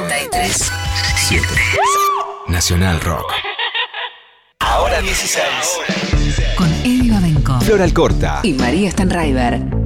[0.00, 0.72] 93
[1.28, 1.46] 7
[2.48, 3.30] Nacional Rock.
[4.60, 5.42] Ahora 16.
[6.56, 8.40] Con Eddie Babenco Flor Alcorta.
[8.42, 9.79] y María Stanraiver.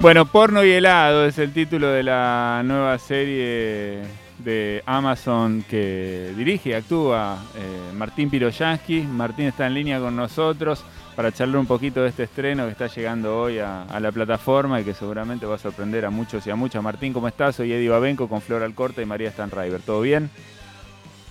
[0.00, 4.02] Bueno, Porno y helado es el título de la nueva serie
[4.38, 9.02] de Amazon que dirige y actúa eh, Martín Piroyansky.
[9.02, 10.84] Martín está en línea con nosotros
[11.16, 14.80] para charlar un poquito de este estreno que está llegando hoy a, a la plataforma
[14.80, 16.82] y que seguramente va a sorprender a muchos y a muchas.
[16.82, 17.56] Martín, ¿cómo estás?
[17.56, 19.80] Soy Eddie Babenco con Flor Alcorta y María Stanraiver.
[19.80, 20.28] ¿Todo bien?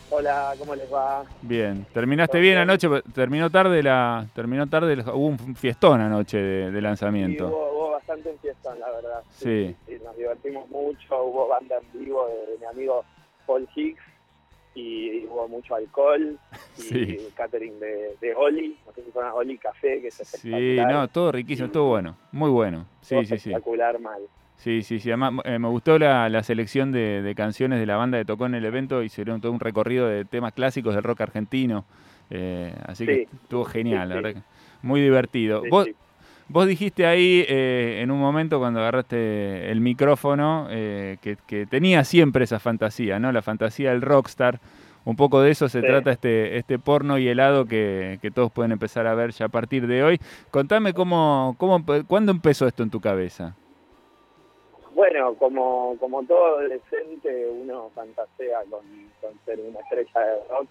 [0.09, 1.23] Hola, ¿cómo les va?
[1.41, 1.85] Bien.
[1.93, 2.57] ¿Terminaste bien bien.
[2.69, 2.87] anoche?
[3.13, 4.25] Terminó tarde la.
[4.33, 5.03] Terminó tarde.
[5.13, 7.47] hubo un fiestón anoche de, de Sí, lanzamiento.
[7.47, 8.37] hubo, hubo bastante en
[8.73, 9.23] la verdad.
[9.29, 9.75] Sí.
[9.85, 13.03] sí, Nos divertimos mucho, hubo banda en vivo de, de mi amigo
[13.45, 14.01] Paul Hicks
[14.73, 16.37] y hubo mucho alcohol
[16.77, 17.27] y Sí.
[17.35, 20.91] catering de, de Oli, no sé si fueron Oli Café, que es Sí, espectacular.
[20.91, 22.17] no, todo riquísimo, todo bueno.
[22.31, 22.85] Muy bueno.
[23.01, 23.49] Sí, Todo sí, sí.
[23.51, 24.21] Espectacular mal.
[24.57, 25.09] Sí, sí, sí.
[25.09, 28.45] Además, eh, me gustó la, la selección de, de canciones de la banda que tocó
[28.45, 29.03] en el evento.
[29.03, 31.85] Hicieron todo un recorrido de temas clásicos del rock argentino.
[32.29, 33.27] Eh, así que Sí.
[33.43, 34.23] estuvo genial, la Sí, sí.
[34.23, 34.43] verdad.
[34.81, 35.61] Muy divertido.
[35.63, 35.95] Sí, vos, sí.
[36.47, 42.03] Vos dijiste ahí eh, en un momento cuando agarraste el micrófono eh, que, que tenía
[42.03, 43.31] siempre esa fantasía, ¿no?
[43.31, 44.59] La fantasía del rockstar.
[45.05, 45.85] Un poco de eso se Sí.
[45.87, 49.49] trata este, este porno y helado que, que todos pueden empezar a ver ya a
[49.49, 50.19] partir de hoy.
[50.49, 53.55] Contame cómo, cómo, cuándo empezó esto en tu cabeza.
[54.95, 58.79] Bueno, como, como todo adolescente, uno fantasea con,
[59.21, 60.69] con ser una estrella de rock,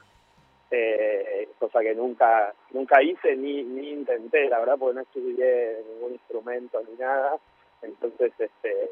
[0.76, 6.12] eh, cosa que nunca nunca hice ni, ni intenté, la verdad, porque no estudié ningún
[6.12, 7.36] instrumento ni nada,
[7.82, 8.90] entonces este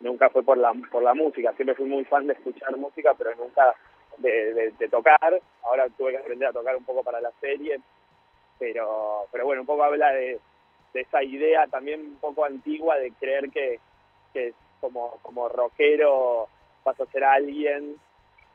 [0.00, 3.34] nunca fue por la por la música, siempre fui muy fan de escuchar música, pero
[3.36, 3.74] nunca
[4.18, 7.80] de, tocar, ahora tuve que aprender a tocar un poco para la serie,
[8.58, 10.38] pero pero bueno, un poco habla de,
[10.94, 13.78] de esa idea también un poco antigua de creer que
[14.32, 16.48] que como, como rockero
[16.84, 17.96] vas a ser alguien,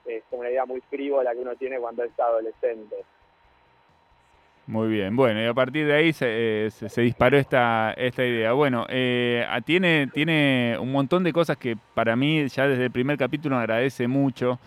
[0.05, 2.95] es una idea muy frívola que uno tiene cuando es adolescente.
[4.65, 6.25] Muy bien, bueno, y a partir de ahí se,
[6.67, 8.53] eh, se- se disparó esta, esta idea.
[8.53, 13.17] Bueno, eh, tiene, tiene un montón de cosas que para mí ya desde el primer
[13.17, 14.59] capítulo agradece mucho.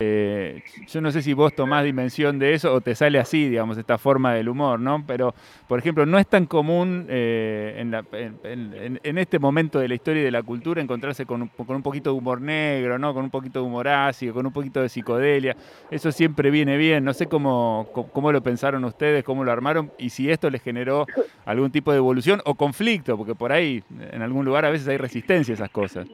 [0.00, 3.76] Eh, yo no sé si vos tomás dimensión de eso o te sale así, digamos,
[3.76, 5.04] esta forma del humor, ¿no?
[5.06, 5.34] Pero,
[5.66, 10.22] por ejemplo, no es tan común eh, en, la- en- este momento de la historia
[10.22, 13.12] y de la cultura encontrarse con con un poquito de humor negro, ¿no?
[13.14, 15.56] Con un poquito de humor ácido, con un poquito de psicodelia.
[15.90, 17.04] Eso siempre viene bien.
[17.04, 21.06] No sé cómo, cómo lo pensaron ustedes, cómo lo armaron y si esto les generó
[21.44, 24.96] algún tipo de evolución o conflicto, porque por ahí, en algún lugar, a veces hay
[24.98, 26.06] resistencia a esas cosas.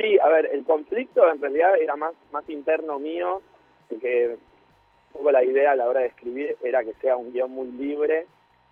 [0.00, 3.42] Sí, a ver, el conflicto en realidad era más, más interno mío,
[4.00, 7.50] que un poco la idea a la hora de escribir era que sea un guion
[7.50, 8.26] muy libre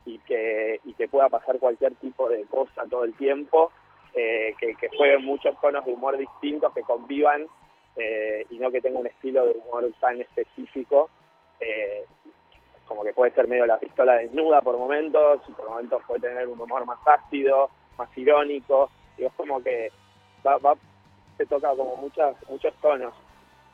[0.06, 3.72] y que, y que pueda pasar cualquier tipo de cosa todo el tiempo,
[4.14, 7.46] eh, que, que jueguen muchos tonos de humor distintos, que convivan
[7.96, 11.10] eh, y no que tenga un estilo de humor tan específico.
[11.60, 12.04] eh,
[12.86, 16.48] como que puede ser medio la pistola desnuda por momentos, y por momentos puede tener
[16.48, 17.68] un humor más ácido,
[17.98, 19.92] más irónico, y es como que
[20.46, 20.74] va, va
[21.38, 23.14] se toca como muchas, muchos tonos.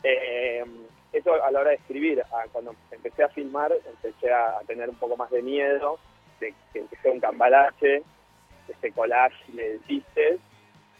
[0.04, 0.64] Eh,
[1.12, 4.88] eso a la hora de escribir, ah, cuando empecé a filmar, empecé a, a tener
[4.88, 5.98] un poco más de miedo
[6.40, 8.02] de que, sea un cambalache,
[8.68, 10.40] este collage de chistes,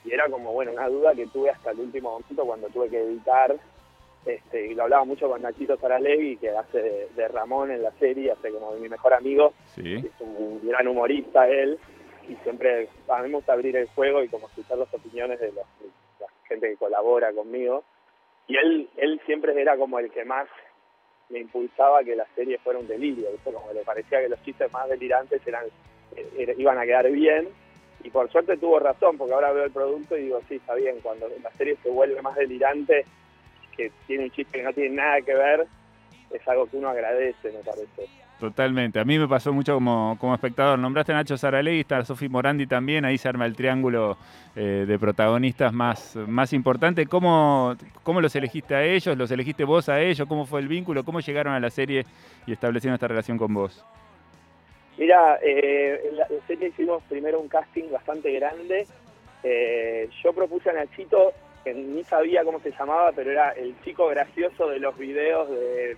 [0.05, 3.01] y era como, bueno, una duda que tuve hasta el último momento cuando tuve que
[3.01, 3.55] editar,
[4.25, 7.91] este, y lo hablaba mucho con Nachito Saralegui, que hace de, de Ramón en la
[7.93, 9.97] serie, hace como de mi mejor amigo, Sí.
[9.97, 11.79] es un gran humorista él
[12.29, 15.49] y siempre a mí me gusta abrir el juego y como escuchar las opiniones de,
[15.53, 15.67] los-
[16.49, 17.85] gente que colabora conmigo.
[18.47, 20.47] Y él él siempre era como el que más
[21.31, 23.51] me impulsaba que la serie fuera un delirio ¿viste?
[23.53, 25.65] como le parecía que los chistes más delirantes eran
[26.17, 27.49] eh, era- iban a quedar bien.
[28.03, 31.01] Y por suerte tuvo razón porque ahora veo el producto y digo sí está bien
[31.03, 33.07] cuando la serie se vuelve más delirante
[33.75, 35.67] que tiene un chiste que no tiene nada que ver
[36.31, 38.07] es algo que uno agradece me parece
[38.41, 38.99] Totalmente.
[38.99, 40.79] A mí me pasó mucho como, como espectador.
[40.79, 43.05] Nombraste a Nacho Saralegui, está Sofi Morandi también.
[43.05, 44.19] Ahí se arma el triángulo
[44.57, 47.07] eh, de protagonistas más, más importante.
[47.07, 49.17] ¿Cómo, ¿Cómo los elegiste a ellos?
[49.17, 50.27] ¿Los elegiste vos a ellos?
[50.29, 51.05] ¿Cómo fue el vínculo?
[51.05, 52.05] ¿Cómo llegaron a la serie
[52.47, 53.85] y establecieron esta relación con vos?
[54.99, 58.87] Mira, eh, en la serie hicimos primero un casting bastante grande.
[59.43, 61.33] Eh, yo propuse a Nachito,
[61.65, 65.97] que ni sabía cómo se llamaba, pero era el chico gracioso de los videos de,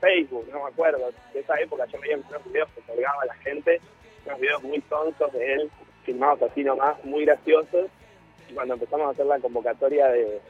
[0.00, 1.10] Facebook, no me acuerdo.
[1.34, 3.80] De esa época yo veía unos videos que colgaba la gente,
[4.26, 5.70] unos videos muy tontos de él,
[6.04, 7.90] filmados así nomás, muy graciosos.
[8.48, 10.40] Y cuando empezamos a hacer la convocatoria de,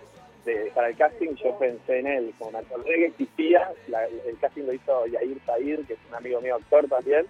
[0.45, 2.35] de- para el casting, yo pensé en él.
[2.39, 6.15] Como me acordé que existía, la- el casting lo hizo Yair Said, que es un
[6.15, 7.27] amigo mío actor también.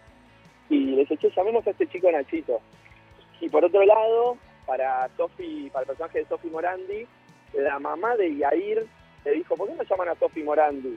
[0.69, 2.61] Y le dije, che, llamemos a este chico Nachito.
[3.41, 4.37] Y por otro lado,
[4.67, 7.07] para Sofi, para el personaje de Sofi Morandi,
[7.55, 8.87] la mamá de Yair
[9.25, 10.97] le dijo, ¿por qué no llaman a Sofi Morandi?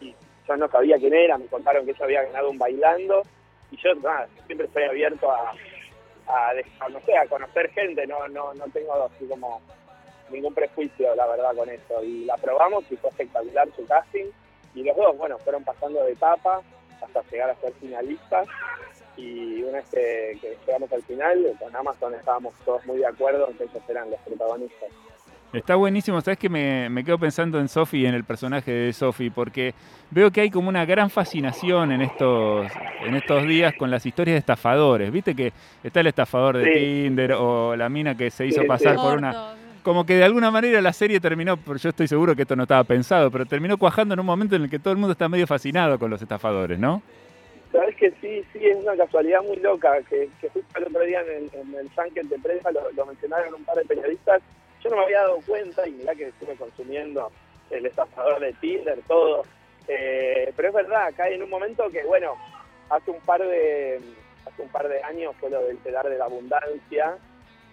[0.00, 0.14] Y
[0.46, 3.22] yo no sabía quién era, me contaron que ella había ganado un bailando,
[3.70, 5.52] y yo nada, siempre estoy abierto a,
[6.26, 9.60] a, a, no sé, a conocer gente, no, no, no tengo así como
[10.30, 12.02] ningún prejuicio, la verdad, con eso.
[12.02, 14.26] Y la probamos y fue espectacular su casting,
[14.74, 16.60] y los dos, bueno, fueron pasando de etapa
[17.00, 18.48] hasta llegar a ser finalistas
[19.16, 23.48] y una vez que, que llegamos al final, con Amazon estábamos todos muy de acuerdo
[23.48, 24.90] en que ellos eran los protagonistas.
[25.54, 28.92] Está buenísimo, sabes que me, me quedo pensando en Sofi y en el personaje de
[28.92, 29.72] Sofi, porque
[30.10, 32.66] veo que hay como una gran fascinación en estos,
[33.04, 35.12] en estos días con las historias de estafadores.
[35.12, 35.52] Viste que
[35.82, 36.78] está el estafador de Sí.
[37.04, 39.02] Tinder o la mina que se hizo Sí, pasar sí.
[39.02, 39.54] por una.
[39.82, 42.62] Como que de alguna manera la serie terminó, pero yo estoy seguro que esto no
[42.62, 45.28] estaba pensado, pero terminó cuajando en un momento en el que todo el mundo está
[45.28, 47.02] medio fascinado con los estafadores, ¿no?
[47.70, 51.20] Sabes que sí, sí, es una casualidad muy loca, que, que justo el otro día
[51.22, 54.40] en el, en el junket de prensa lo, lo mencionaron un par de periodistas,
[54.84, 57.32] yo no me había dado cuenta y mirá que estuve consumiendo
[57.70, 59.42] el estafador de Tinder, todo,
[59.86, 62.36] Eh, pero es verdad, cae en un momento que, bueno,
[62.88, 64.00] hace un par de
[64.46, 67.18] hace un par de años fue lo del telar de la abundancia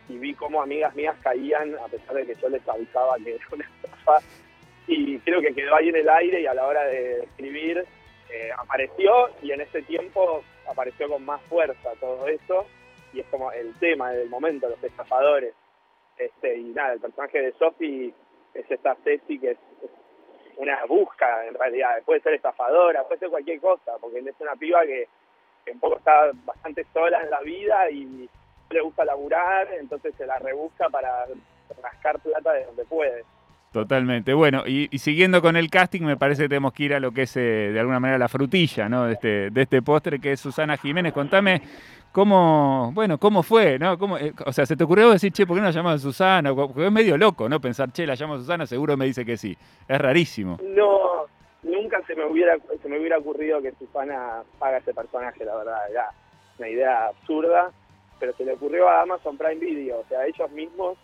[0.09, 3.45] y vi cómo amigas mías caían a pesar de que yo les avisaba que era
[3.51, 4.19] una estafa
[4.87, 7.85] y creo que quedó ahí en el aire y a la hora de escribir
[8.29, 12.65] eh, apareció y en ese tiempo apareció con más fuerza todo eso
[13.13, 15.53] y es como el tema del momento, los estafadores.
[16.21, 18.13] Este, y nada, el personaje de Sophie
[18.53, 19.57] es esta Ceci que es,
[20.57, 24.85] una busca en realidad, puede ser estafadora, puede ser cualquier cosa, porque es una piba
[24.85, 25.07] que,
[25.65, 28.27] que un poco está bastante sola en la vida y no
[28.69, 31.25] le gusta laburar, entonces se la rebusca para
[31.81, 33.24] rascar plata de donde puede.
[33.71, 34.33] Totalmente.
[34.33, 37.12] Bueno, y, y siguiendo con el casting, me parece que tenemos que ir a lo
[37.12, 39.06] que es eh, de alguna manera la frutilla, ¿no?
[39.06, 41.13] De este, de este postre que es Susana Jiménez.
[41.13, 41.62] Contame
[42.11, 43.97] cómo, bueno, cómo fue, ¿no?
[43.97, 46.53] ¿Cómo, eh, o sea, ¿se te ocurrió decir, che, ¿por qué no la llamamos Susana?
[46.53, 47.59] Porque es medio loco, ¿no?
[47.59, 49.57] Pensar, che, la llamo Susana, seguro me dice que sí.
[49.87, 50.57] Es rarísimo.
[50.63, 51.25] No,
[51.63, 55.89] nunca se me hubiera se me hubiera ocurrido que Susana haga ese personaje, la verdad,
[55.89, 56.09] era
[56.57, 57.71] una idea absurda,
[58.19, 60.97] pero se le ocurrió a Amazon Prime Video, o sea, ellos mismos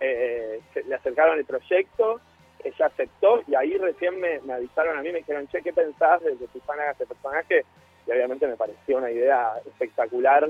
[0.00, 2.20] eh, se- le acercaron el proyecto,
[2.64, 6.20] ella aceptó y ahí recién me, me avisaron a mí, me dijeron, che, ¿qué pensás
[6.22, 7.64] de que Susana haga ese personaje?
[8.06, 10.48] Y obviamente me pareció una idea espectacular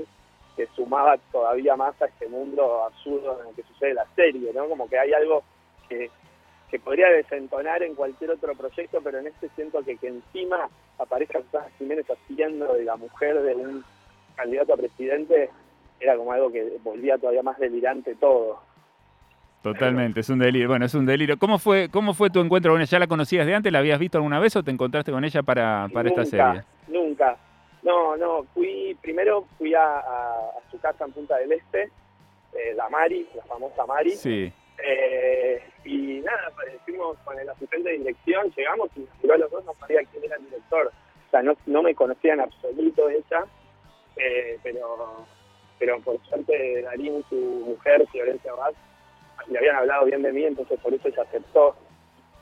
[0.55, 4.67] que sumaba todavía más a este mundo absurdo en el que sucede la serie, ¿no?
[4.67, 5.43] Como que hay algo
[5.87, 6.09] que,
[6.69, 10.67] que podría desentonar en cualquier otro proyecto, pero en este siento que, que encima
[10.97, 13.83] aparezca Susana Jiménez haciendo de la mujer de un
[14.35, 15.49] candidato a presidente,
[15.99, 18.59] era como algo que volvía todavía más delirante todo.
[19.61, 20.69] Totalmente, es un delirio.
[20.69, 21.37] Bueno, es un delirio.
[21.37, 22.89] ¿Cómo fue, cómo fue tu encuentro con ella?
[22.89, 23.71] ¿Ya la conocías de antes?
[23.71, 26.63] ¿La habías visto alguna vez o te encontraste con ella para, para esta serie?
[26.87, 27.06] Nunca.
[27.87, 31.83] No, no, fui, primero fui a, a- a su casa en Punta del Este,
[32.53, 34.51] eh, la Mari, la famosa Mari, Sí.
[34.83, 39.37] Eh, y nada, pues, fuimos con el asistente de dirección, llegamos y nos miró a
[39.37, 40.87] los dos, no sabía quién era el director.
[41.27, 43.45] O sea, no, no me conocía en absoluto ella,
[44.17, 45.25] eh, pero,
[45.79, 48.73] pero por suerte Darín, su mujer, Florencia Vaz,
[49.47, 51.75] le habían hablado bien de mí, entonces por eso ella aceptó.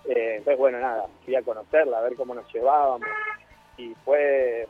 [0.09, 3.07] Eh, entonces, bueno, nada, fui a conocerla, a ver cómo nos llevábamos.
[3.77, 4.67] Y fue,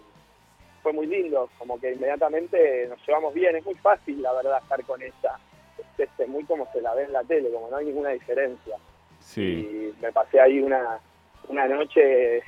[0.85, 3.55] fue muy lindo, como que inmediatamente nos llevamos bien.
[3.55, 5.39] Es muy fácil, la verdad, estar con ella.
[5.79, 8.77] Es este, muy como se la ve en la tele, como no hay ninguna diferencia.
[9.19, 9.41] Sí.
[9.41, 10.99] Y me pasé ahí una,
[11.47, 12.43] una noche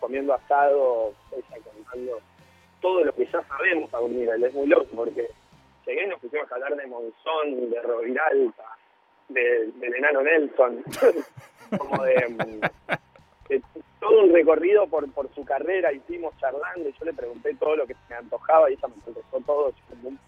[0.00, 2.18] comiendo asado, ella contando
[2.80, 4.42] todo lo que ya sabemos a un nivel.
[4.42, 5.28] Es muy loco porque
[5.86, 8.64] llegué y nos pusimos a hablar de Monzón, de Roviralta,
[9.28, 10.82] de, del enano Nelson,
[11.78, 12.60] como de, mm,
[13.48, 13.62] de
[14.08, 17.86] todo un recorrido por, por su carrera, hicimos charlando y yo le pregunté todo lo
[17.86, 20.18] que me antojaba y ella me contestó todo sin ningún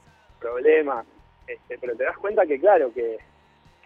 [0.41, 1.05] problema.
[1.47, 3.19] Este, pero te das cuenta que, claro, que,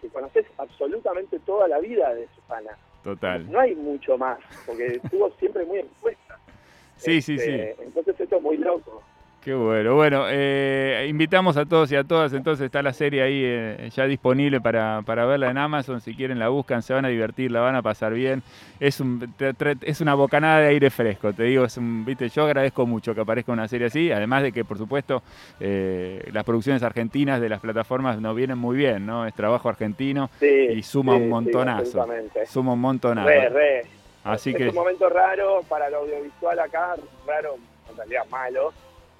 [0.01, 2.77] que conoces absolutamente toda la vida de Susana.
[3.03, 3.49] Total.
[3.51, 6.39] No hay mucho más, porque estuvo siempre muy expuesta.
[6.95, 9.03] Sí, sí, Este, Entonces esto es muy loco.
[9.43, 9.95] Qué bueno.
[9.95, 12.31] Bueno, eh, invitamos a todos y a todas.
[12.31, 15.99] Entonces está la serie ahí eh, ya disponible para, para verla en Amazon.
[15.99, 18.41] Si quieren la buscan, se van a divertir, la van a pasar bien.
[18.79, 21.65] Es, un, te- te- es una bocanada de aire fresco, te digo.
[21.65, 24.13] Es un, viste, yo agradezco mucho que aparezca una serie así.
[24.13, 25.21] Además de que, por supuesto,
[25.59, 29.27] eh, las producciones argentinas de las plataformas nos vienen muy bien, ¿no?
[29.27, 31.81] Es trabajo argentino Sí, y suma sí, un sí, montonazo.
[32.01, 32.45] absolutamente.
[32.45, 33.27] suma un montonazo.
[33.27, 33.85] Re, re.
[34.23, 36.95] Así es que un momento raro para el audiovisual acá,
[37.27, 37.55] raro,
[37.91, 38.71] en realidad malo,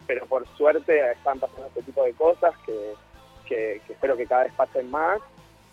[0.08, 2.94] pero por suerte están pasando este tipo de cosas que,
[3.46, 5.20] que, espero que cada vez pasen más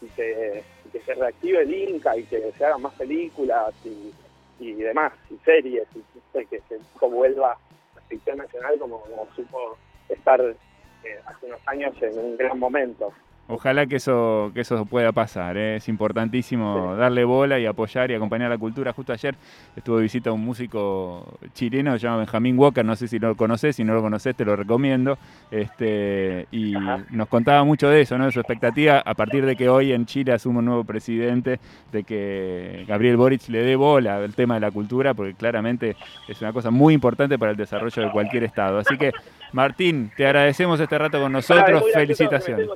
[0.01, 0.63] y que,
[1.05, 4.13] se reactive el Inca y que se hagan más películas y,
[4.59, 7.57] y demás, y series, y que se vuelva
[7.95, 9.77] la ficción nacional como, como supo
[10.09, 13.13] estar eh, hace unos años en un gran momento.
[13.51, 15.57] Ojalá que eso, que eso pueda pasar.
[15.57, 15.77] ¿eh?
[15.77, 18.93] Es importantísimo darle bola y apoyar y acompañar la cultura.
[18.93, 19.35] Justo ayer
[19.75, 23.77] estuve de visita un músico chileno, se llama Benjamín Walker, no sé si lo conoces,
[23.77, 25.19] si no lo conoces te lo recomiendo.
[25.51, 27.05] Este, y Ajá.
[27.11, 28.27] nos contaba mucho de eso, ¿no?
[28.27, 31.59] de su expectativa a partir de que hoy en Chile asume un nuevo presidente,
[31.93, 35.97] de que Gabriel Boric le dé bola al tema de la cultura, porque claramente
[36.29, 38.79] es una cosa muy importante para el desarrollo de cualquier estado.
[38.79, 39.13] Así que,
[39.53, 41.83] Martín, te agradecemos este rato con nosotros.
[41.85, 42.69] que Felicitaciones.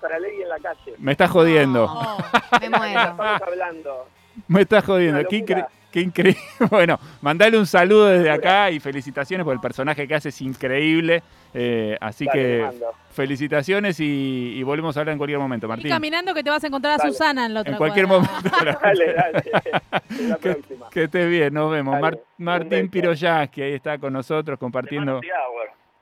[0.00, 0.94] Saralegui en la calle.
[0.98, 1.86] Me estás jodiendo.
[1.86, 3.00] No, me muero.
[3.00, 4.06] Estamos hablando.
[4.48, 5.18] Me estás jodiendo.
[5.28, 5.60] Qué, locura.
[5.60, 6.40] incre- qué increíble.
[6.70, 11.22] Bueno, mandale un saludo desde acá y felicitaciones por el personaje que haces increíble.
[11.52, 12.70] Eh, así Dale, que
[13.12, 15.90] felicitaciones y, y volvemos a hablar en cualquier momento, Y Martín.
[15.90, 17.10] caminando que te vas a encontrar a Dale.
[17.10, 18.28] Susana en la otra En cualquier cuadra.
[18.30, 18.56] momento.
[18.82, 19.42] Dale, dale.
[20.28, 20.88] La que, próxima.
[20.90, 22.00] que estés bien, nos vemos.
[22.00, 22.90] Dale, Martín beso.
[22.92, 25.20] Piroyas, que ahí está con nosotros compartiendo.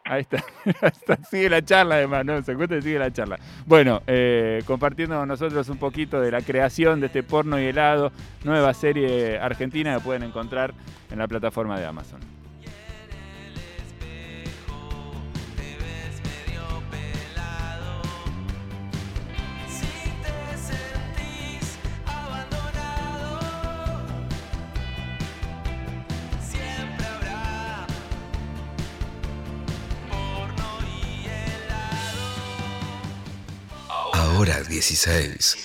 [0.10, 0.42] Ahí está,
[1.30, 2.42] sigue la charla además, ¿no?
[2.42, 3.38] Se encuentra y sigue la charla.
[3.66, 8.10] Bueno, eh, compartiendo con nosotros un poquito de la creación de este porno y helado,
[8.42, 10.72] nueva serie argentina que pueden encontrar
[11.10, 12.37] en la plataforma de Amazon.
[34.50, 35.58] Ahora 16.